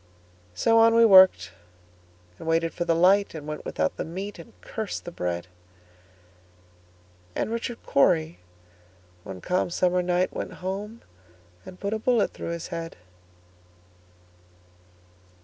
[0.55, 1.51] So on we worked,
[2.39, 5.45] and waited for the light, And went without the meat, and cursed the bread;
[7.35, 8.39] And Richard Cory,
[9.23, 11.03] one calm summer night, Went home
[11.67, 12.95] and put a bullet through his head.